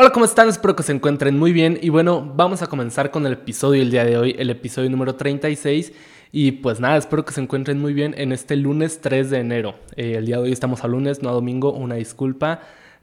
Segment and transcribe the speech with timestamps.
[0.00, 0.48] Hola, ¿cómo están?
[0.48, 1.76] Espero que se encuentren muy bien.
[1.82, 5.16] Y bueno, vamos a comenzar con el episodio del día de hoy, el episodio número
[5.16, 5.92] 36.
[6.30, 9.74] Y pues nada, espero que se encuentren muy bien en este lunes 3 de enero.
[9.96, 12.60] Eh, el día de hoy estamos a lunes, no a domingo, una disculpa.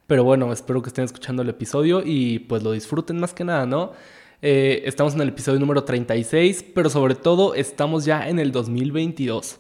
[0.08, 3.66] Pero bueno, espero que estén escuchando el episodio y pues lo disfruten más que nada,
[3.66, 3.92] ¿no?
[4.42, 9.60] Eh, estamos en el episodio número 36, pero sobre todo estamos ya en el 2022.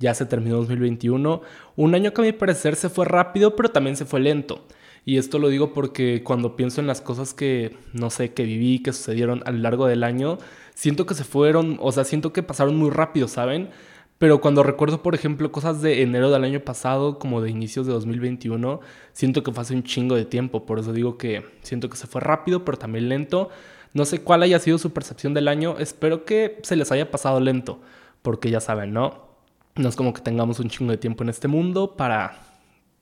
[0.00, 1.40] Ya se terminó 2021,
[1.76, 4.66] un año que a mi parecer se fue rápido, pero también se fue lento.
[5.04, 8.80] Y esto lo digo porque cuando pienso en las cosas que, no sé, que viví,
[8.80, 10.38] que sucedieron a lo largo del año,
[10.74, 13.70] siento que se fueron, o sea, siento que pasaron muy rápido, ¿saben?
[14.18, 17.92] Pero cuando recuerdo, por ejemplo, cosas de enero del año pasado, como de inicios de
[17.92, 18.80] 2021,
[19.12, 20.64] siento que fue hace un chingo de tiempo.
[20.64, 23.50] Por eso digo que siento que se fue rápido, pero también lento.
[23.92, 25.76] No sé cuál haya sido su percepción del año.
[25.78, 27.80] Espero que se les haya pasado lento,
[28.22, 29.28] porque ya saben, ¿no?
[29.76, 32.53] No es como que tengamos un chingo de tiempo en este mundo para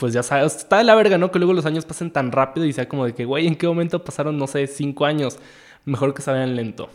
[0.03, 1.31] pues ya sabes, está de la verga, ¿no?
[1.31, 3.69] Que luego los años pasen tan rápido y sea como de que, güey, ¿en qué
[3.69, 5.39] momento pasaron, no sé, cinco años?
[5.85, 6.91] Mejor que se vayan lento.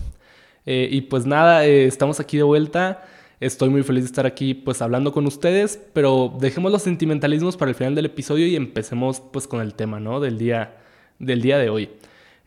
[0.66, 3.06] Eh, y pues nada, eh, estamos aquí de vuelta.
[3.40, 7.70] Estoy muy feliz de estar aquí pues hablando con ustedes, pero dejemos los sentimentalismos para
[7.70, 10.20] el final del episodio y empecemos pues con el tema, ¿no?
[10.20, 10.76] Del día,
[11.18, 11.90] del día de hoy.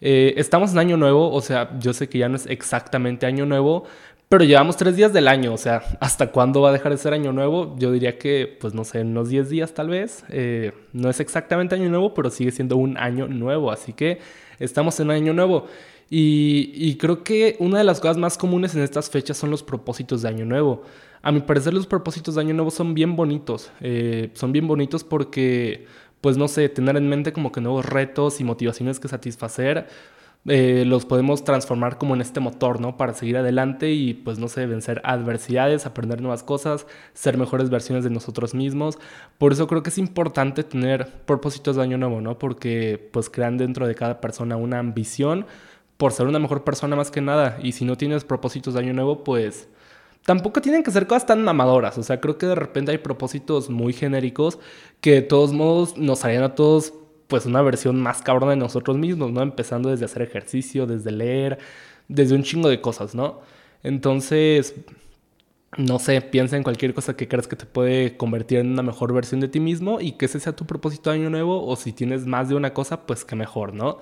[0.03, 3.47] Eh, estamos en año nuevo, o sea, yo sé que ya no es exactamente año
[3.47, 3.85] nuevo,
[4.31, 7.13] pero llevamos tres días del año, o sea, ¿hasta cuándo va a dejar de ser
[7.13, 7.75] año nuevo?
[7.81, 10.25] Yo diría que, pues no sé, unos 10 días tal vez.
[10.29, 14.21] Eh, no es exactamente año nuevo, pero sigue siendo un año nuevo, así que
[14.61, 15.67] estamos en año nuevo.
[16.09, 20.23] Y, creo que una de las cosas más comunes en estas fechas son los propósitos
[20.23, 20.85] de año nuevo.
[21.23, 23.73] A mi parecer los propósitos de año nuevo son bien bonitos.
[23.81, 25.87] Eh, son bien bonitos porque,
[26.21, 29.89] pues no sé, tener en mente como que nuevos retos y motivaciones que satisfacer
[30.47, 32.97] eh, los podemos transformar como en este motor, ¿no?
[32.97, 38.05] Para seguir adelante y pues no sé, vencer adversidades, aprender nuevas cosas, ser mejores versiones
[38.05, 38.99] de nosotros mismos.
[39.39, 42.39] Por eso creo que es importante tener propósitos de año nuevo, ¿no?
[42.39, 45.47] Porque pues crean dentro de cada persona una ambición
[45.99, 47.59] por ser una mejor persona más que nada.
[47.63, 49.69] Y si no tienes propósitos de año nuevo, pues
[50.25, 51.99] tampoco tienen que ser cosas tan mamadoras.
[51.99, 54.59] O sea, creo que de repente hay propósitos muy genéricos
[55.03, 56.95] que de todos modos nos harían a todos
[57.31, 59.41] pues una versión más cabrona de nosotros mismos, ¿no?
[59.41, 61.59] Empezando desde hacer ejercicio, desde leer,
[62.09, 63.41] desde un chingo de cosas, ¿no?
[63.83, 64.75] Entonces,
[65.79, 69.15] no sé, piensa en cualquier cosa que creas que te puede convertir en una mejor
[69.15, 71.93] versión de ti mismo y que ese sea tu propósito de año nuevo o si
[71.93, 73.99] tienes más de una cosa, pues que mejor, ¿no?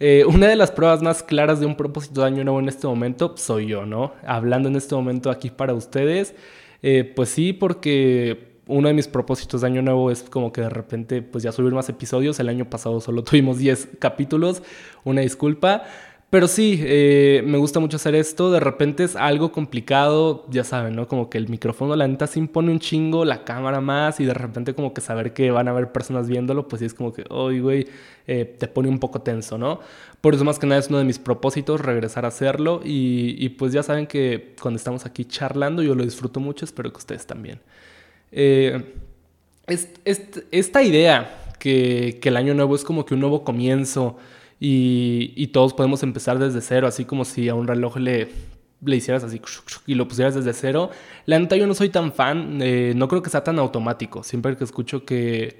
[0.00, 2.86] Eh, una de las pruebas más claras de un propósito de año nuevo en este
[2.86, 4.12] momento soy yo, ¿no?
[4.26, 6.34] Hablando en este momento aquí para ustedes,
[6.82, 10.68] eh, pues sí, porque uno de mis propósitos de año nuevo es como que de
[10.68, 12.38] repente pues ya subir más episodios.
[12.38, 14.62] El año pasado solo tuvimos 10 capítulos,
[15.04, 15.82] una disculpa.
[16.30, 18.50] Pero sí, eh, me gusta mucho hacer esto.
[18.50, 21.08] De repente es algo complicado, ya saben, ¿no?
[21.08, 24.34] Como que el micrófono, la neta, se impone un chingo, la cámara más, y de
[24.34, 27.24] repente, como que saber que van a haber personas viéndolo, pues sí es como que,
[27.30, 27.86] oye, güey,
[28.26, 29.80] eh, te pone un poco tenso, ¿no?
[30.20, 32.82] Por eso, más que nada, es uno de mis propósitos, regresar a hacerlo.
[32.84, 36.92] Y, y pues ya saben que cuando estamos aquí charlando, yo lo disfruto mucho, espero
[36.92, 37.60] que ustedes también.
[38.32, 38.94] Eh,
[40.50, 44.16] esta idea que, el año nuevo es como que un nuevo comienzo
[44.60, 48.28] y, todos podemos empezar desde cero, así como si a un reloj le,
[48.84, 49.40] le hicieras así
[49.86, 50.90] y lo pusieras desde cero.
[51.26, 54.22] La neta yo no soy tan fan, eh, no creo que sea tan automático.
[54.22, 55.58] Siempre que escucho que,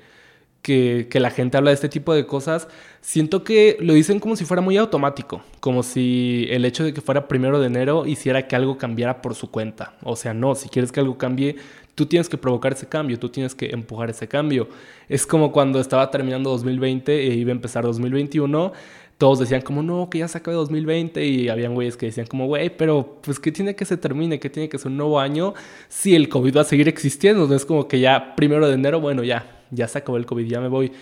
[0.63, 2.69] que, la gente habla de este tipo de cosas,
[3.01, 7.01] siento que lo dicen como si fuera muy automático, como si el hecho de que
[7.01, 9.95] fuera primero de enero hiciera que algo cambiara por su cuenta.
[10.03, 11.57] O sea, no, si quieres que algo cambie,
[11.99, 14.69] tú tienes que provocar ese cambio, tú tienes que empujar ese cambio.
[15.09, 18.73] Es como cuando estaba terminando 2020 e iba a empezar 2021
[19.19, 22.47] todos decían como, no, que ya se acaba 2020 y habían güeyes que decían como,
[22.47, 25.55] güey, pero pues que tiene que se termine, que tiene que ser un nuevo año
[25.89, 27.53] si el COVID va a seguir existiendo.
[27.53, 30.61] Es como que ya primero de enero, bueno, ya, ya se acabó el COVID, ya
[30.61, 30.93] me voy.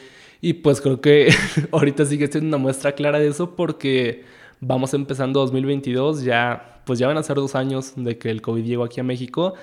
[0.41, 1.29] Y pues creo que
[1.73, 4.25] ahorita sigue siendo una muestra clara de eso porque
[4.61, 8.65] vamos empezando 2022, ya pues ya van a ser dos años de que el COVID
[8.65, 9.55] llegó aquí a México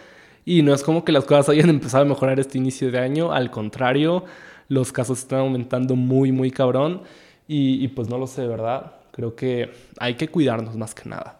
[0.45, 3.31] y no es como que las cosas hayan empezado a mejorar este inicio de año,
[3.33, 4.25] al contrario,
[4.67, 7.01] los casos están aumentando muy, muy cabrón
[7.47, 8.93] y, pues no lo sé, ¿verdad?
[9.11, 11.39] Creo que hay que cuidarnos más que nada.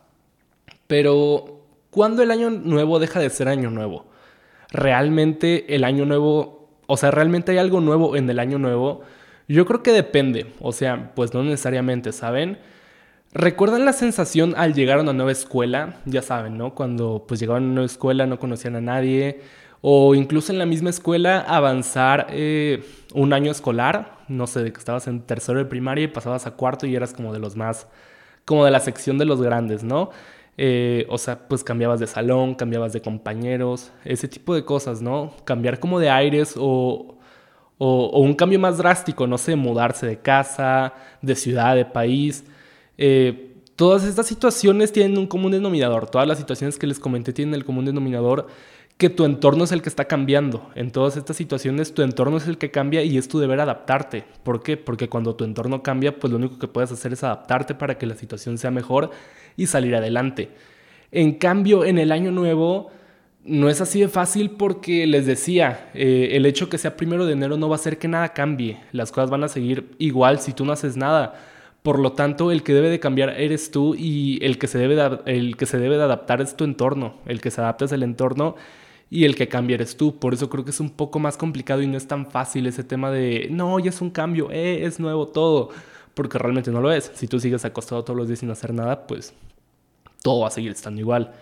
[0.87, 4.05] Pero, ¿cuándo el año nuevo deja de ser año nuevo?
[4.69, 9.01] ¿Realmente el año nuevo o sea, ¿realmente hay algo nuevo en el año nuevo?
[9.47, 12.57] Yo creo que depende, o sea, pues no necesariamente, ¿saben?
[13.33, 16.01] ¿Recuerdan la sensación al llegar a una nueva escuela?
[16.05, 16.75] Ya saben, ¿no?
[16.75, 19.41] Cuando pues llegaban a una nueva escuela, no conocían a nadie,
[19.81, 22.83] o incluso en la misma escuela avanzar eh,
[23.13, 26.51] un año escolar, no sé, de que estabas en tercero de primaria y pasabas a
[26.51, 27.87] cuarto y eras como de los más,
[28.45, 30.11] como de la sección de los grandes, ¿no?
[30.57, 35.33] Eh, o sea, pues cambiabas de salón, cambiabas de compañeros, ese tipo de cosas, ¿no?
[35.45, 37.17] Cambiar como de aires o,
[37.79, 42.45] O, un cambio más drástico, no sé, mudarse de casa, de ciudad, de país.
[42.97, 46.09] Eh, todas estas situaciones tienen un común denominador.
[46.09, 48.47] Todas las situaciones que les comenté tienen el común denominador
[48.97, 50.69] que tu entorno es el que está cambiando.
[50.75, 54.23] En todas estas situaciones tu entorno es el que cambia y es tu deber adaptarte.
[54.43, 54.77] ¿Por qué?
[54.77, 58.05] Porque cuando tu entorno cambia, pues lo único que puedes hacer es adaptarte para que
[58.05, 59.11] la situación sea mejor
[59.57, 60.51] y salir adelante.
[61.11, 62.91] En cambio, en el año nuevo
[63.43, 67.33] no es así de fácil porque les decía, eh, el hecho que sea primero de
[67.33, 68.79] enero no va a hacer que nada cambie.
[68.91, 71.35] Las cosas van a seguir igual si tú no haces nada.
[71.83, 74.95] Por lo tanto, el que debe de cambiar eres tú y el que se debe
[74.95, 77.15] de, el que se debe de adaptar es tu entorno.
[77.25, 78.55] El que se adapta es el entorno
[79.09, 80.17] y el que cambia eres tú.
[80.17, 82.85] Por eso creo que es un poco más complicado y no es tan fácil ese
[82.85, 85.69] tema de, no, ya es un cambio, eh, es nuevo todo.
[86.13, 87.11] Porque realmente no lo es.
[87.15, 89.33] Si tú sigues acostado todos los días sin hacer nada, pues
[90.21, 91.33] todo va a seguir estando igual.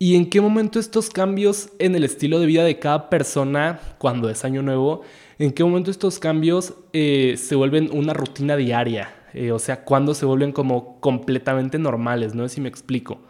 [0.00, 4.28] ¿Y en qué momento estos cambios en el estilo de vida de cada persona cuando
[4.28, 5.02] es año nuevo,
[5.38, 9.21] en qué momento estos cambios eh, se vuelven una rutina diaria?
[9.34, 13.20] Eh, o sea, cuando se vuelven como completamente normales, no sé si me explico.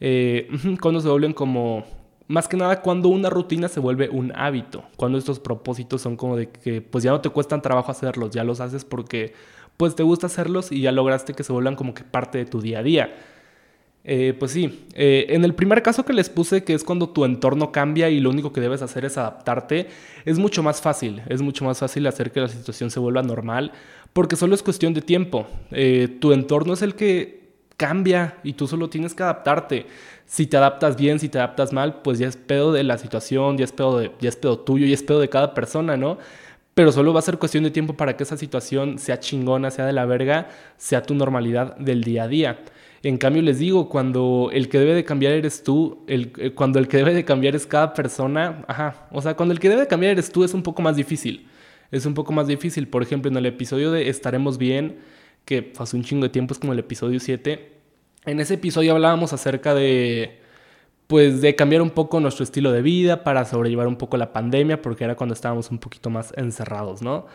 [0.00, 0.48] Eh,
[0.80, 1.84] cuando se vuelven como,
[2.28, 6.36] más que nada, cuando una rutina se vuelve un hábito, cuando estos propósitos son como
[6.36, 9.34] de que pues ya no te cuestan trabajo hacerlos, ya los haces porque
[9.76, 12.60] pues te gusta hacerlos y ya lograste que se vuelvan como que parte de tu
[12.60, 13.14] día a día.
[14.02, 17.70] Eh, pues sí, en el primer caso que les puse, que es cuando tu entorno
[17.70, 19.88] cambia y lo único que debes hacer es adaptarte,
[20.24, 23.72] es mucho más fácil, es mucho más fácil hacer que la situación se vuelva normal,
[24.12, 25.46] porque solo es cuestión de tiempo.
[25.70, 27.40] Eh, tu entorno es el que
[27.76, 29.86] cambia y tú solo tienes que adaptarte.
[30.26, 33.56] Si te adaptas bien, si te adaptas mal, pues ya es pedo de la situación,
[33.56, 36.18] ya es pedo, de, ya es pedo tuyo, ya es pedo de cada persona, ¿no?
[36.74, 39.86] Pero solo va a ser cuestión de tiempo para que esa situación sea chingona, sea
[39.86, 42.58] de la verga, sea tu normalidad del día a día.
[43.02, 46.86] En cambio, les digo, cuando el que debe de cambiar eres tú, eh, cuando el
[46.86, 49.86] que debe de cambiar es cada persona, ajá, o sea, cuando el que debe de
[49.88, 51.48] cambiar eres tú es un poco más difícil.
[51.90, 52.88] Es un poco más difícil.
[52.88, 54.98] Por ejemplo, en el episodio de Estaremos Bien,
[55.44, 57.80] que pasó un chingo de tiempo, es como el episodio 7,
[58.26, 60.38] en ese episodio hablábamos acerca de,
[61.06, 64.82] pues, de cambiar un poco nuestro estilo de vida para sobrellevar un poco la pandemia,
[64.82, 67.26] porque era cuando estábamos un poquito más encerrados, ¿no?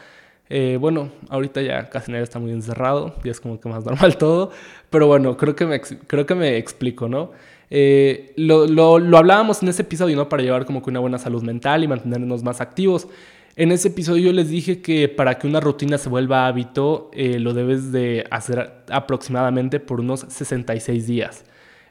[0.48, 4.18] Eh, bueno, ahorita ya casi nadie está muy encerrado, ya es como que más normal
[4.18, 4.52] todo,
[4.92, 7.32] pero bueno, creo que me, creo que me explico, ¿no?
[7.72, 10.30] Eh, lo, lo, lo, hablábamos en ese episodio, ¿no?
[10.30, 13.08] Para llevar como que una buena salud mental y mantenernos más activos.
[13.58, 17.40] En ese episodio yo les dije que para que una rutina se vuelva hábito, eh,
[17.40, 21.46] lo debes de hacer aproximadamente por unos 66 días.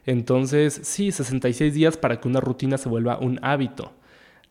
[0.05, 3.93] Entonces, sí, 66 días para que una rutina se vuelva un hábito.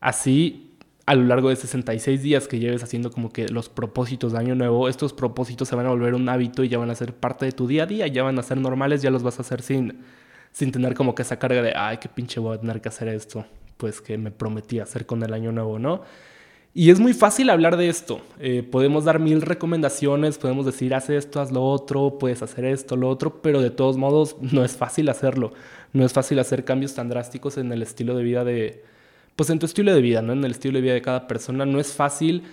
[0.01, 0.75] Así
[1.05, 4.55] a lo largo de 66 días que lleves haciendo como que los propósitos de año
[4.55, 7.45] nuevo, estos propósitos se van a volver un hábito y ya van a ser parte
[7.45, 9.61] de tu día a día, ya van a ser normales, ya los vas a hacer
[9.61, 10.01] sin,
[10.51, 13.07] sin tener como que esa carga de, ay, qué pinche voy a tener que hacer
[13.07, 13.45] esto,
[13.77, 16.01] pues que me prometí hacer con el año nuevo, ¿no?
[16.77, 18.19] Y es muy fácil hablar de esto.
[18.37, 22.97] Eh, podemos dar mil recomendaciones, podemos decir, haz esto, haz lo otro, puedes hacer esto,
[22.97, 25.53] lo otro, pero de todos modos no es fácil hacerlo.
[25.93, 28.83] No es fácil hacer cambios tan drásticos en el estilo de vida de,
[29.37, 30.33] pues en tu estilo de vida, ¿no?
[30.33, 32.43] En el estilo de vida de cada persona no es fácil.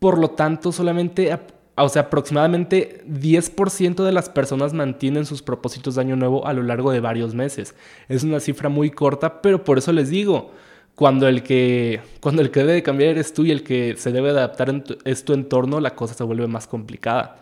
[0.00, 1.38] Por lo tanto, solamente,
[1.76, 6.64] o sea, aproximadamente 10% de las personas mantienen sus propósitos de año nuevo a lo
[6.64, 7.76] largo de varios meses.
[8.08, 10.50] Es una cifra muy corta, pero por eso les digo,
[10.94, 14.12] cuando el que, cuando el que debe de cambiar eres tú y el que se
[14.12, 17.40] debe adaptar es tu entorno, la cosa se vuelve más complicada.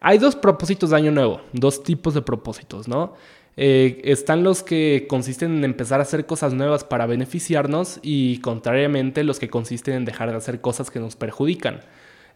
[0.00, 3.14] Hay dos propósitos de año nuevo, dos tipos de propósitos, ¿no?
[3.56, 9.24] Eh, están los que consisten en empezar a hacer cosas nuevas para beneficiarnos y contrariamente
[9.24, 11.80] los que consisten en dejar de hacer cosas que nos perjudican.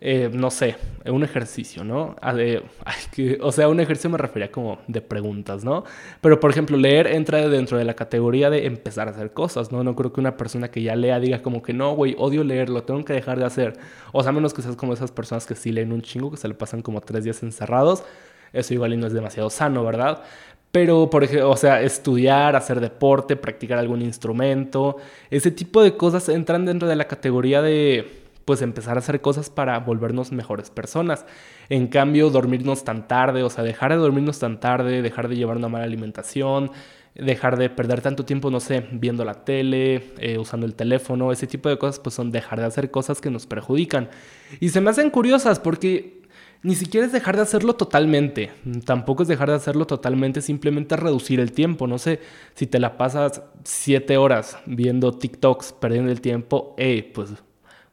[0.03, 2.17] Eh, no sé, un ejercicio, ¿no?
[2.23, 2.35] Ah,
[3.43, 5.85] o sea, un ejercicio me refería como de preguntas, ¿no?
[6.23, 9.85] Pero, por ejemplo, leer entra dentro de la categoría de empezar a hacer cosas, ¿no?
[9.85, 12.71] No creo que una persona que ya lea diga como que no, güey, odio leer,
[12.71, 13.79] lo tengo que dejar de hacer.
[14.13, 16.49] O sea, menos que seas como esas personas que sí leen un chingo, que se
[16.49, 18.03] le pasan como tres días encerrados.
[18.55, 20.23] Eso igual y no es demasiado sano, ¿verdad?
[20.73, 24.97] Pero, por ejemplo, o sea, estudiar, hacer deporte, practicar algún instrumento,
[25.31, 28.20] ese tipo de cosas entran dentro de la categoría de,
[28.51, 31.25] pues, empezar a hacer cosas para volvernos mejores personas.
[31.69, 35.57] En cambio, dormirnos tan tarde, o sea, dejar de dormirnos tan tarde, dejar de llevar
[35.57, 36.73] una mala alimentación,
[37.15, 41.47] dejar de perder tanto tiempo, no sé, viendo la tele, eh, usando el teléfono, ese
[41.47, 44.09] tipo de cosas, pues son dejar de hacer cosas que nos perjudican.
[44.59, 46.23] Y se me hacen curiosas porque
[46.65, 48.51] ni siquiera es dejar de hacerlo totalmente.
[48.85, 51.87] Tampoco es dejar de hacerlo totalmente, simplemente reducir el tiempo.
[51.87, 52.19] No sé,
[52.55, 57.31] si te la pasas siete horas viendo TikToks, perdiendo el tiempo, eh, pues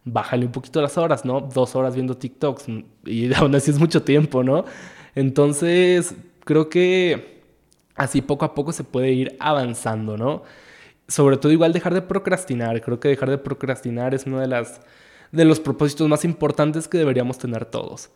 [0.07, 1.41] bájale un poquito las horas, ¿no?
[1.41, 2.65] Dos horas viendo TikToks
[3.05, 4.65] y aún así es mucho tiempo, ¿no?
[5.15, 7.41] Entonces, creo que
[7.95, 10.43] así poco a poco se puede ir avanzando, ¿no?
[11.07, 12.81] Sobre todo igual dejar de procrastinar.
[12.81, 14.81] Creo que dejar de procrastinar es una de las
[15.31, 18.09] de los propósitos más importantes que deberíamos tener todos.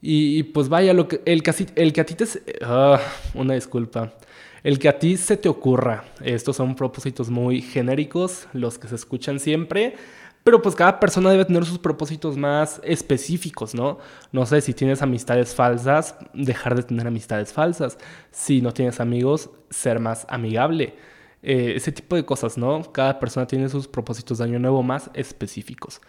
[0.00, 2.24] Y, pues vaya, lo que, el, que, el que a ti te...
[2.62, 3.00] Ah,
[3.34, 4.12] una disculpa.
[4.62, 6.04] El que a ti se te ocurra.
[6.22, 9.96] Estos son propósitos muy genéricos, los que se escuchan siempre.
[10.44, 13.98] Pero pues cada persona debe tener sus propósitos más específicos, ¿no?
[14.32, 17.98] No sé, si tienes amistades falsas, dejar de tener amistades falsas.
[18.30, 20.94] Si no tienes amigos, ser más amigable.
[21.42, 22.82] Eh, ese tipo de cosas, ¿no?
[22.92, 26.00] Cada persona tiene sus propósitos de año nuevo más específicos.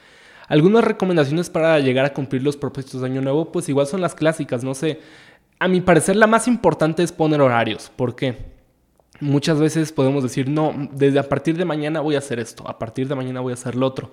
[0.48, 4.16] Algunas recomendaciones para llegar a cumplir los propósitos de año nuevo, pues igual son las
[4.16, 5.00] clásicas, no sé.
[5.60, 7.92] A mi parecer la más importante es poner horarios.
[7.96, 8.59] ¿Por qué?
[9.22, 12.80] Muchas veces podemos decir, no, desde a partir de mañana voy a hacer esto, a
[12.80, 14.12] partir de mañana voy a hacer lo otro.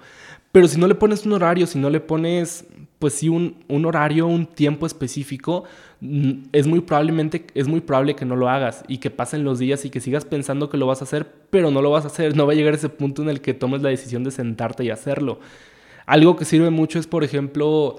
[0.50, 2.66] Pero si no le pones un horario, si no le pones,
[2.98, 5.64] pues sí, un, un horario, un tiempo específico,
[6.52, 9.84] es muy, probablemente, es muy probable que no lo hagas y que pasen los días
[9.84, 12.36] y que sigas pensando que lo vas a hacer, pero no lo vas a hacer.
[12.36, 14.90] No va a llegar ese punto en el que tomes la decisión de sentarte y
[14.90, 15.40] hacerlo.
[16.06, 17.96] Algo que sirve mucho es, por ejemplo,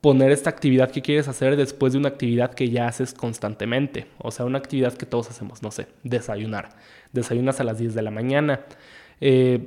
[0.00, 4.06] poner esta actividad que quieres hacer después de una actividad que ya haces constantemente.
[4.18, 6.70] O sea, una actividad que todos hacemos, no sé, desayunar.
[7.12, 8.60] Desayunas a las 10 de la mañana.
[9.20, 9.60] Eh,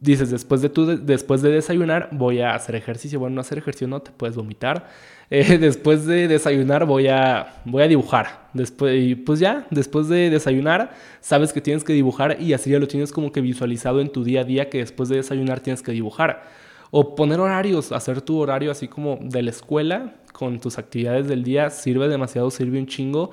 [0.00, 3.20] dices, después de, tu, después de desayunar voy a hacer ejercicio.
[3.20, 4.86] Bueno, no hacer ejercicio no, te puedes vomitar.
[5.30, 8.48] Eh, después de desayunar voy a, voy a dibujar.
[8.54, 12.78] Después, y pues ya, después de desayunar, sabes que tienes que dibujar y así ya
[12.78, 15.82] lo tienes como que visualizado en tu día a día que después de desayunar tienes
[15.82, 16.44] que dibujar.
[16.90, 21.42] O poner horarios, hacer tu horario así como de la escuela con tus actividades del
[21.42, 23.30] día sirve demasiado, sirve un chingo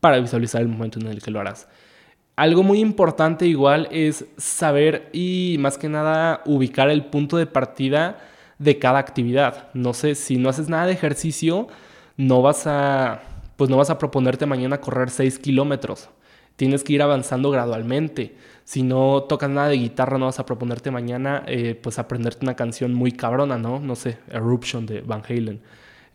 [0.00, 1.68] para visualizar el momento en el que lo harás.
[2.36, 8.18] Algo muy importante igual es saber y más que nada ubicar el punto de partida
[8.58, 9.68] de cada actividad.
[9.74, 11.66] No sé, si no haces nada de ejercicio,
[12.16, 13.22] no vas a,
[13.56, 16.10] pues no vas a proponerte mañana correr 6 kilómetros.
[16.58, 18.34] Tienes que ir avanzando gradualmente.
[18.64, 22.56] Si no tocas nada de guitarra, no vas a proponerte mañana, eh, pues aprenderte una
[22.56, 23.78] canción muy cabrona, ¿no?
[23.78, 25.60] No sé, Eruption de Van Halen.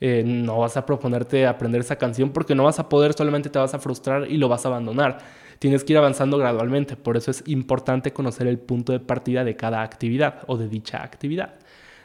[0.02, 3.58] Eh, no vas a proponerte aprender esa canción porque no vas a poder, solamente te
[3.58, 5.20] vas a frustrar y lo vas a abandonar.
[5.60, 9.56] Tienes que ir avanzando gradualmente, por eso es importante conocer el punto de partida de
[9.56, 11.54] cada actividad o de dicha actividad.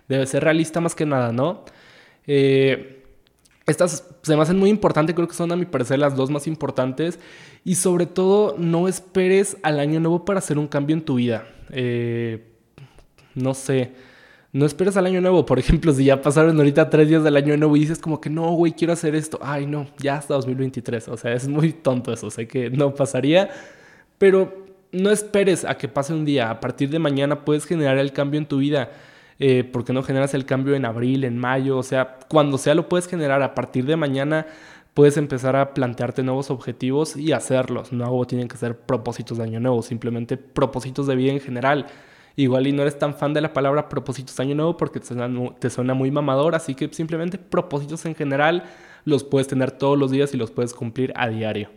[0.06, 1.64] Debe ser realista más que nada, ¿no?
[2.28, 2.97] Eh,
[3.68, 6.46] estas se me hacen muy importantes, creo que son a mi parecer las dos más
[6.46, 7.18] importantes.
[7.64, 11.46] Y sobre todo, no esperes al año nuevo para hacer un cambio en tu vida.
[11.70, 12.44] Eh,
[13.34, 13.92] no sé,
[14.52, 15.44] no esperes al año nuevo.
[15.44, 18.30] Por ejemplo, si ya pasaron ahorita tres días del año nuevo y dices como que
[18.30, 19.38] no, güey, quiero hacer esto.
[19.42, 21.08] Ay, no, ya hasta 2023.
[21.08, 22.30] O sea, es muy tonto eso.
[22.30, 23.50] Sé que no pasaría.
[24.18, 26.50] Pero no esperes a que pase un día.
[26.50, 28.90] A partir de mañana puedes generar el cambio en tu vida.
[29.38, 31.78] Eh, ¿Por qué no generas el cambio en abril, en mayo?
[31.78, 33.42] O sea, cuando sea lo puedes generar.
[33.42, 34.46] A partir de mañana
[34.94, 37.92] puedes empezar a plantearte nuevos objetivos y hacerlos.
[37.92, 41.86] No tienen que ser propósitos de año nuevo, simplemente propósitos de vida en general.
[42.36, 45.06] Igual y no eres tan fan de la palabra propósitos de año nuevo porque te
[45.06, 45.28] suena,
[45.58, 48.64] te suena muy mamador, así que simplemente propósitos en general
[49.04, 51.68] los puedes tener todos los días y los puedes cumplir a diario.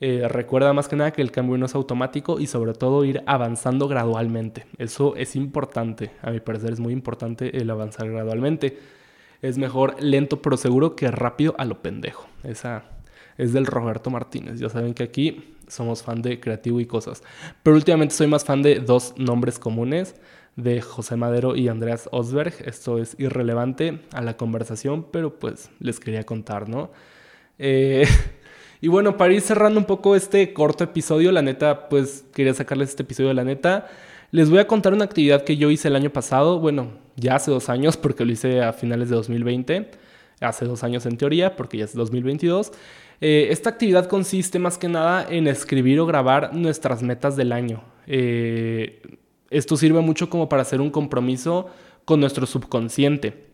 [0.00, 3.22] Eh, recuerda más que nada que el cambio no es automático y sobre todo ir
[3.26, 4.66] avanzando gradualmente.
[4.78, 8.78] Eso es importante, a mi parecer es muy importante el avanzar gradualmente.
[9.42, 12.28] Es mejor lento pero seguro que rápido a lo pendejo.
[12.44, 12.84] Esa
[13.36, 14.60] es del Roberto Martínez.
[14.60, 17.22] Ya saben que aquí somos fan de creativo y cosas.
[17.62, 20.14] Pero últimamente soy más fan de dos nombres comunes,
[20.56, 22.52] de José Madero y Andreas Osberg.
[22.64, 26.90] Esto es irrelevante a la conversación, pero pues les quería contar, ¿no?
[27.58, 28.06] Eh,
[28.80, 32.90] Y bueno, para ir cerrando un poco este corto episodio, la neta, pues quería sacarles
[32.90, 33.88] este episodio de la neta.
[34.30, 37.50] Les voy a contar una actividad que yo hice el año pasado, bueno, ya hace
[37.50, 39.90] dos años, porque lo hice a finales de 2020,
[40.40, 42.72] hace dos años en teoría, porque ya es 2022.
[43.20, 47.82] Eh, esta actividad consiste más que nada en escribir o grabar nuestras metas del año.
[48.06, 49.02] Eh,
[49.50, 51.66] esto sirve mucho como para hacer un compromiso
[52.04, 53.48] con nuestro subconsciente.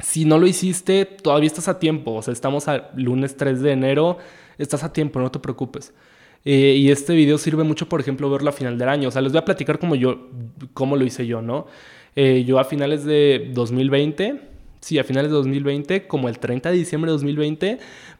[0.00, 2.14] Si no lo hiciste, todavía estás a tiempo.
[2.14, 4.18] O sea, estamos al lunes 3 de enero
[4.58, 5.92] estás a tiempo, no te preocupes.
[6.44, 9.08] Eh, y este video sirve mucho, por ejemplo, verlo a final del año.
[9.08, 10.28] O sea, les voy a platicar cómo yo,
[10.74, 11.66] cómo lo hice yo, ¿no?
[12.16, 14.40] Eh, yo a finales de 2020,
[14.80, 17.78] sí, a finales de 2020, como el 30 de diciembre de 2020,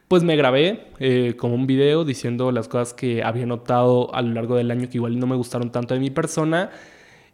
[0.09, 4.33] pues me grabé eh, como un video diciendo las cosas que había notado a lo
[4.35, 6.71] largo del año que igual no me gustaron tanto de mi persona.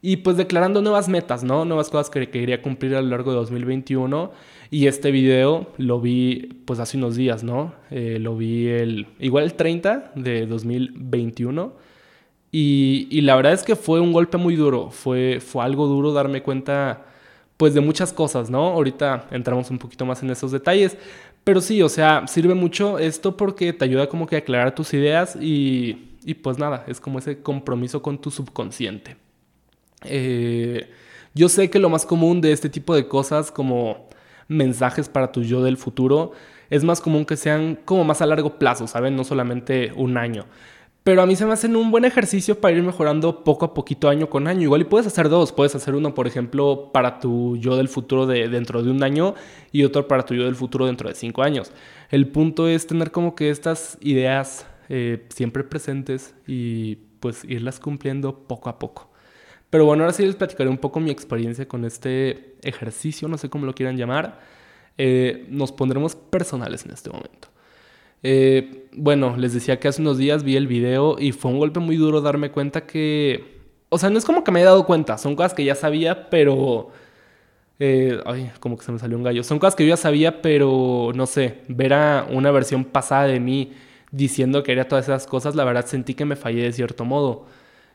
[0.02, 1.64] Y pues declarando nuevas metas, ¿no?
[1.64, 4.32] Nuevas cosas que quería cumplir a lo largo de 2021.
[4.70, 7.74] Y este video lo vi pues hace unos días, ¿no?
[7.90, 11.72] Eh, lo vi el, igual el 30 de 2021.
[12.52, 16.42] Y, la verdad es que fue un golpe muy duro, fue, fue algo duro darme
[16.42, 17.06] cuenta
[17.56, 18.68] pues de muchas cosas, ¿no?
[18.68, 20.96] Ahorita entramos un poquito más en esos detalles,
[21.44, 24.94] pero sí, o sea, sirve mucho esto porque te ayuda como que a aclarar tus
[24.94, 29.16] ideas y, y pues nada, es como ese compromiso con tu subconsciente.
[30.04, 30.90] Eh,
[31.34, 34.08] Yo sé que lo más común de este tipo de cosas como
[34.50, 36.32] mensajes para tu yo del futuro
[36.70, 39.16] es más común que sean como más a largo plazo, ¿saben?
[39.16, 40.44] No solamente un año.
[41.02, 44.08] Pero a mí se me hacen un buen ejercicio para ir mejorando poco a poquito,
[44.08, 44.62] año con año.
[44.62, 45.50] Igual y puedes hacer dos.
[45.50, 49.34] Puedes hacer uno, por ejemplo, para tu yo del futuro de dentro de un año
[49.72, 51.72] y otro para tu yo del futuro dentro de cinco años.
[52.10, 58.46] El punto es tener como que estas ideas eh, siempre presentes y pues irlas cumpliendo
[58.46, 59.10] poco a poco.
[59.70, 63.48] Pero bueno, ahora sí les platicaré un poco mi experiencia con este ejercicio, no sé
[63.48, 64.40] cómo lo quieran llamar.
[64.98, 67.48] Eh, nos pondremos personales en este momento.
[68.22, 71.80] Eh, bueno, les decía que hace unos días vi el video y fue un golpe
[71.80, 73.60] muy duro darme cuenta que...
[73.88, 76.28] O sea, no es como que me haya dado cuenta, son cosas que ya sabía,
[76.30, 76.90] pero...
[77.78, 79.42] Eh, ay, como que se me salió un gallo.
[79.42, 83.40] Son cosas que yo ya sabía, pero no sé, ver a una versión pasada de
[83.40, 83.72] mí
[84.10, 87.46] diciendo que haría todas esas cosas, la verdad sentí que me fallé de cierto modo.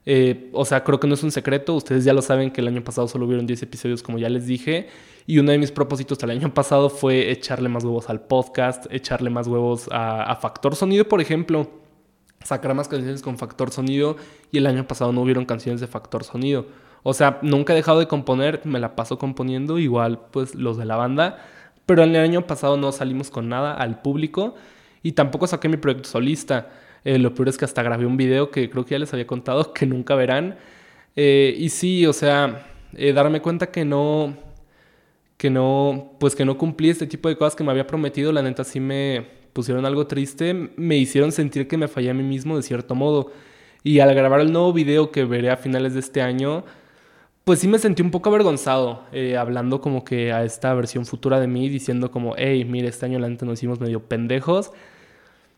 [0.06, 1.74] Eh, o sea, creo que no es un secreto.
[1.74, 4.46] Ustedes ya lo saben que el año pasado solo hubieron 10 episodios, como ya les
[4.46, 4.88] dije.
[5.26, 9.30] Y uno de mis propósitos del año pasado fue echarle más huevos al podcast, echarle
[9.30, 11.70] más huevos a, Factor Sonido, por ejemplo.
[12.44, 14.18] Sacar más canciones con Factor Sonido.
[14.52, 16.68] Y el año pasado no hubieron canciones de Factor Sonido.
[17.02, 20.86] O sea, nunca he dejado de componer, me la paso componiendo, igual pues los de
[20.86, 21.38] la banda.
[21.86, 24.56] Pero el año pasado no salimos con nada al público.
[25.02, 26.70] Y tampoco saqué mi proyecto solista.
[27.06, 29.28] Eh, lo peor es que hasta grabé un video que creo que ya les había
[29.28, 30.58] contado que nunca verán.
[31.16, 34.36] Eh, y sí, o sea, eh, darme cuenta que no,
[35.38, 38.42] que no, pues que no cumplí este tipo de cosas que me había prometido, la
[38.42, 42.58] neta sí me pusieron algo triste, me hicieron sentir que me fallé a mí mismo
[42.58, 43.32] de cierto modo.
[43.84, 46.66] Y al grabar el nuevo video que veré a finales de este año,
[47.44, 49.04] pues sí me sentí un poco avergonzado,
[49.40, 53.20] hablando como que a esta versión futura de mí, diciendo como, hey, mire, este año
[53.20, 54.72] la neta nos hicimos medio pendejos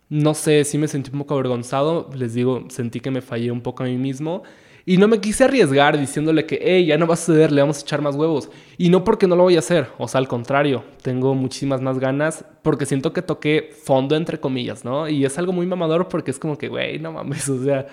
[0.09, 3.61] no sé, sí me sentí un poco avergonzado, les digo, sentí que me fallé un
[3.61, 4.43] poco a mí mismo.
[4.85, 7.79] Y no me quise arriesgar diciéndole que, hey, ya no va a suceder, le vamos
[7.79, 8.49] a echar más huevos.
[8.77, 11.99] Y no porque no lo voy a hacer, o sea, al contrario, tengo muchísimas más
[11.99, 15.09] ganas porque siento que toqué fondo, entre comillas, ¿no?
[15.09, 17.87] Y es algo muy mamador porque es como que, güey, no mames, o sea,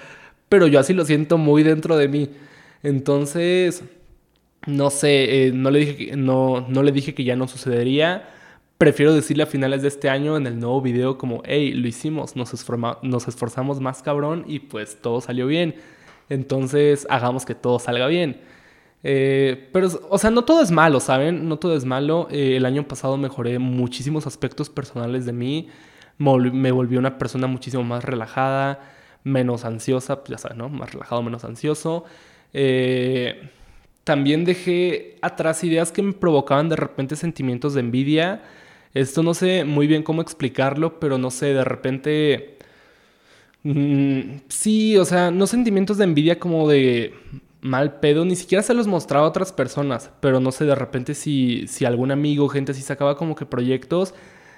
[0.48, 2.30] pero yo así lo siento muy dentro de mí.
[2.84, 3.82] Entonces,
[4.66, 8.33] no sé, eh, no, le dije no, no le dije que ya no sucedería
[8.78, 12.36] prefiero decirle a finales de este año en el nuevo video como, hey, lo hicimos,
[12.36, 12.52] nos,
[13.02, 15.76] nos esforzamos más cabrón y pues todo salió bien.
[16.28, 18.40] Entonces hagamos que todo salga bien.
[19.06, 21.48] Eh, pero, o sea, no todo es malo, ¿saben?
[21.48, 22.26] No todo es malo.
[22.30, 25.68] Eh, el año pasado mejoré muchísimos aspectos personales de mí.
[26.18, 28.80] Me volví una persona muchísimo más relajada,
[29.24, 30.68] menos ansiosa, pues ya saben, ¿no?
[30.68, 32.04] Más relajado, menos ansioso.
[32.52, 33.50] Eh,
[34.04, 38.42] también dejé atrás ideas que me provocaban de repente sentimientos de envidia
[38.94, 42.58] esto no sé muy bien cómo explicarlo, pero no sé, de repente...
[43.62, 47.14] Mm, sí, o sea, no sentimientos de envidia como de
[47.64, 51.14] mal pedo, ni siquiera se los mostraba a otras personas, pero no sé, de repente
[51.14, 54.14] si, si algún amigo, gente así sacaba como que proyectos,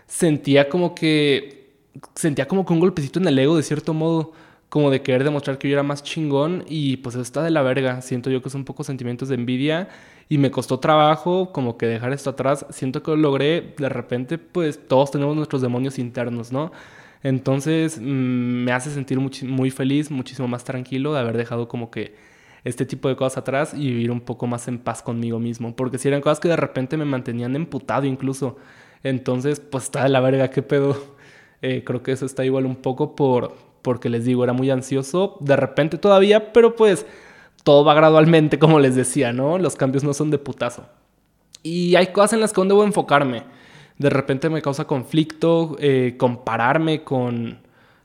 [0.08, 1.76] sentía como que,
[2.16, 4.32] sentía como que un golpecito en el ego de cierto modo,
[4.68, 8.02] como de querer demostrar que yo era más chingón y pues está de la verga,
[8.02, 9.88] siento yo que son pocos sentimientos de envidia
[10.28, 12.66] y me costó trabajo como que dejar esto atrás.
[12.70, 16.72] Siento que lo logré, de repente pues todos tenemos nuestros demonios internos, ¿no?
[17.22, 22.14] Entonces mm, me hace sentir muy, feliz, muchísimo más tranquilo de haber dejado como que
[22.64, 25.74] este tipo de cosas atrás y vivir un poco más en paz conmigo mismo.
[25.76, 28.56] Porque si eran cosas que de repente me mantenían emputado incluso.
[29.02, 31.16] Entonces pues está de la verga, qué pedo.
[31.62, 35.36] Eh, creo que eso está igual un poco por, porque les digo, era muy ansioso
[35.38, 37.06] de repente todavía, pero pues
[37.62, 39.58] todo va gradualmente, como les decía, ¿no?
[39.58, 40.88] Los cambios no son de putazo.
[41.62, 43.44] Y hay cosas en las que aún debo enfocarme.
[43.96, 47.60] De repente me causa conflicto eh, compararme con,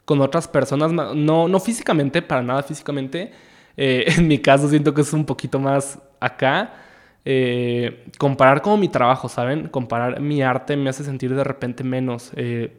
[0.05, 3.31] con otras personas, no, no físicamente, para nada físicamente.
[3.75, 6.75] Eh, en mi caso siento que es un poquito más acá.
[7.23, 9.67] Eh, comparar como mi trabajo, ¿saben?
[9.67, 12.31] Comparar mi arte me hace sentir de repente menos.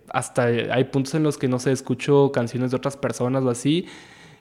[0.09, 3.87] hasta hay puntos en los que no sé, escucho canciones de otras personas o así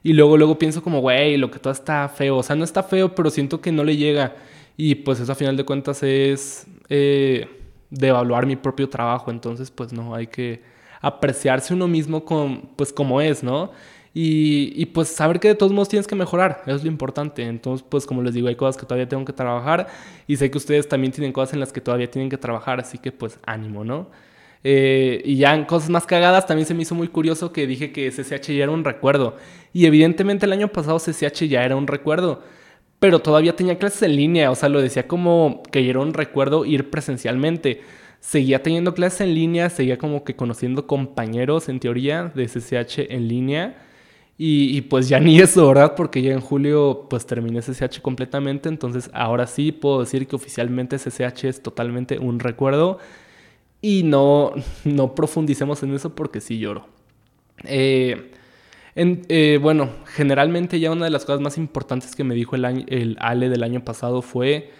[0.04, 2.38] y luego, luego pienso como, güey, lo que todo está feo.
[2.38, 4.36] O sea, no está feo, pero siento que no le llega.
[4.78, 7.48] Y pues eso a final de cuentas es eh,
[7.90, 8.14] de
[8.46, 9.30] mi propio trabajo.
[9.30, 10.64] Entonces, pues no, hay que
[11.02, 13.72] apreciarse uno mismo con, pues como es, ¿no?
[14.14, 17.44] Y, y, pues saber que de todos modos tienes que mejorar, eso es lo importante.
[17.44, 19.88] Entonces, pues como les digo, hay cosas que todavía tengo que trabajar
[20.28, 22.98] y sé que ustedes también tienen cosas en las que todavía tienen que trabajar, así
[22.98, 24.10] que pues ánimo, ¿no?
[24.64, 27.92] Eh, y ya en cosas más cagadas también se me hizo muy curioso que dije
[27.92, 29.36] que CCH ya era un recuerdo.
[29.74, 32.44] Y evidentemente el año pasado CCH ya era un recuerdo.
[33.00, 34.52] Pero todavía tenía clases en línea.
[34.52, 37.82] O sea, lo decía como que era un recuerdo ir presencialmente.
[38.20, 43.28] Seguía teniendo clases en línea, seguía como que conociendo compañeros en teoría de CCH en
[43.28, 43.76] línea.
[44.44, 45.94] Y, pues ya ni eso, ¿verdad?
[45.96, 50.98] Porque ya en julio pues terminé SSH completamente, entonces ahora sí puedo decir que oficialmente
[50.98, 52.98] SSH es totalmente un recuerdo
[53.82, 56.88] y no, no profundicemos en eso porque sí lloro.
[57.66, 58.32] Eh,
[58.96, 63.18] eh, bueno, generalmente ya una de las cosas más importantes que me dijo el, el
[63.20, 64.72] Ale del año pasado fue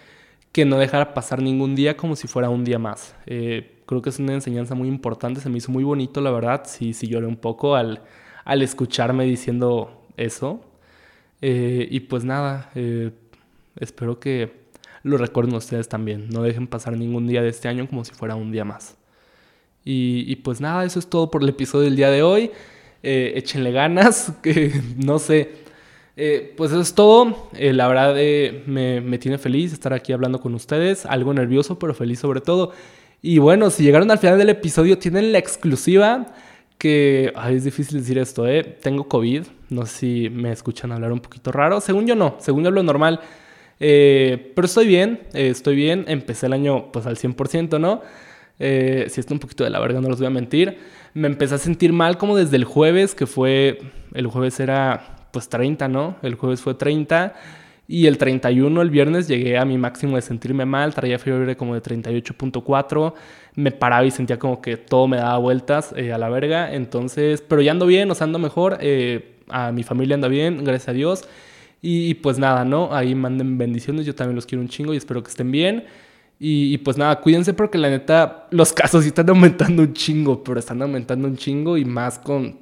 [0.50, 3.14] que no dejara pasar ningún día como si fuera un día más.
[3.26, 6.62] Eh, creo que es una enseñanza muy importante, se me hizo muy bonito, la verdad,
[6.66, 8.02] sí, sí lloré un poco al
[8.44, 10.60] al escucharme diciendo eso.
[11.40, 13.10] Eh, y pues nada, eh,
[13.78, 14.62] espero que
[15.02, 16.28] lo recuerden ustedes también.
[16.30, 18.96] No dejen pasar ningún día de este año como si fuera un día más.
[19.84, 22.52] Y, pues nada, eso es todo por el episodio del día de hoy.
[23.02, 25.50] Eh, échenle ganas, que no sé.
[26.56, 27.50] pues eso es todo.
[27.52, 28.14] la verdad
[28.66, 31.04] me, me tiene feliz estar aquí hablando con ustedes.
[31.04, 32.72] Algo nervioso, pero feliz sobre todo.
[33.22, 36.32] Y bueno, si llegaron al final del episodio, tienen la exclusiva
[36.82, 38.64] que ay, es difícil decir esto, ¿eh?
[38.64, 42.64] Tengo COVID, no sé si me escuchan hablar un poquito raro, según yo no, según
[42.64, 43.20] yo hablo normal,
[43.78, 48.02] eh, pero estoy bien, eh, estoy bien, empecé el año pues al 100%, ¿no?
[48.58, 50.76] Eh, si está un poquito de la verga, no los voy a mentir.
[51.14, 53.78] Me empecé a sentir mal como desde el jueves, que fue,
[54.12, 56.16] el jueves era pues 30, ¿no?
[56.22, 57.32] El jueves fue 30.
[57.92, 61.74] Y el 31, el viernes, llegué a mi máximo de sentirme mal, traía fiebre como
[61.74, 63.12] de 38.4,
[63.56, 67.42] me paraba y sentía como que todo me daba vueltas eh, a la verga, entonces,
[67.46, 70.88] pero ya ando bien, o sea, ando mejor, eh, a mi familia anda bien, gracias
[70.88, 71.28] a Dios,
[71.82, 72.94] y, pues nada, ¿no?
[72.94, 75.84] Ahí manden bendiciones, yo también los quiero un chingo y espero que estén bien.
[76.38, 80.42] Y, y, pues nada, cuídense porque la neta, los casos sí están aumentando un chingo,
[80.42, 82.60] pero están aumentando un chingo y más con,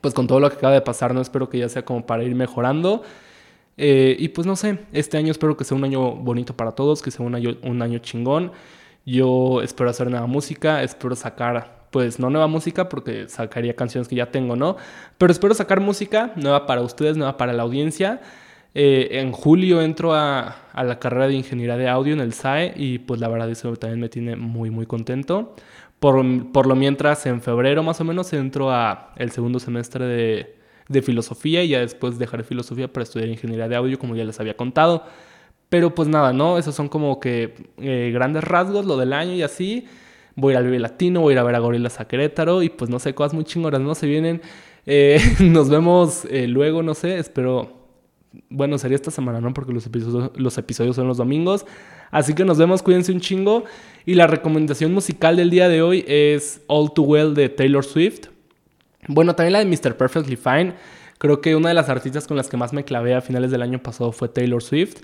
[0.00, 1.20] pues con todo lo que acaba de pasar, ¿no?
[1.20, 3.02] Espero que ya sea como para ir mejorando.
[3.76, 7.02] Eh, y pues no sé, este año espero que sea un año bonito para todos,
[7.02, 8.52] que sea un año, un año chingón.
[9.06, 14.16] Yo espero hacer nueva música, espero sacar, pues no nueva música porque sacaría canciones que
[14.16, 14.76] ya tengo, ¿no?
[15.18, 18.20] Pero espero sacar música nueva para ustedes, nueva para la audiencia.
[18.76, 22.72] Eh, en julio entro a, a, la carrera de ingeniería de audio en el SAE
[22.76, 25.54] y pues la verdad eso también me tiene muy muy contento.
[26.00, 30.56] Por, por lo mientras en febrero más o menos entro a el segundo semestre de,
[30.88, 34.38] de filosofía y ya después dejaré filosofía para estudiar ingeniería de audio, como ya les
[34.40, 35.04] había contado.
[35.68, 36.58] Pero pues nada, ¿no?
[36.58, 39.86] Esos son como que eh, grandes rasgos, lo del año y así.
[40.36, 42.62] Voy a ir al Vive Latino, voy a ir a ver a Gorilas a Querétaro
[42.62, 43.94] y pues no sé, cosas muy chingonas, ¿no?
[43.94, 44.42] Se vienen.
[44.86, 47.82] Eh, nos vemos eh, luego, no sé, espero.
[48.50, 49.54] Bueno, sería esta semana, ¿no?
[49.54, 51.66] Porque los episodios, los episodios son los domingos.
[52.10, 53.64] Así que nos vemos, cuídense un chingo.
[54.06, 58.33] Y la recomendación musical del día de hoy es All Too Well de Taylor Swift.
[59.08, 59.96] Bueno, también la de Mr.
[59.96, 60.74] Perfectly Fine.
[61.18, 63.62] Creo que una de las artistas con las que más me clavé a finales del
[63.62, 65.02] año pasado fue Taylor Swift.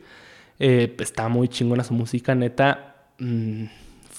[0.58, 3.06] Eh, está muy chingona su música, neta.
[3.18, 3.64] Mm,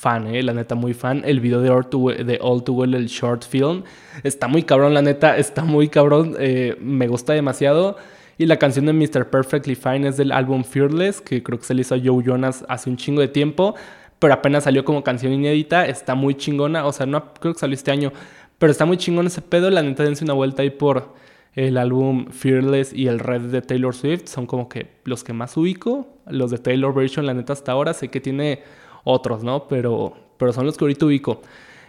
[0.01, 1.21] fan, eh, la neta, muy fan.
[1.23, 3.83] El video de All, Too Well, All el short film,
[4.23, 6.35] está muy cabrón, la neta, está muy cabrón.
[6.39, 7.97] Eh, me gusta demasiado.
[8.39, 9.29] Y la canción de Mr.
[9.29, 12.65] Perfectly Fine es del álbum Fearless, que creo que se le hizo a Joe Jonas
[12.67, 13.75] hace un chingo de tiempo,
[14.17, 15.85] pero apenas salió como canción inédita.
[15.85, 18.11] Está muy chingona, o sea, no creo que salió este año,
[18.61, 19.71] pero está muy chingón ese pedo.
[19.71, 21.15] La neta, dense una vuelta ahí por
[21.55, 24.27] el álbum Fearless y el Red de Taylor Swift.
[24.27, 26.19] Son como que los que más ubico.
[26.27, 27.95] Los de Taylor Version, la neta, hasta ahora.
[27.95, 28.61] Sé que tiene
[29.03, 29.67] otros, ¿no?
[29.67, 31.41] Pero, pero son los que ahorita ubico.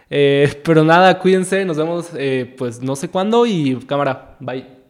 [0.09, 1.63] Eh, pero nada, cuídense.
[1.63, 3.45] Nos vemos, eh, pues no sé cuándo.
[3.45, 4.82] Y cámara, bye.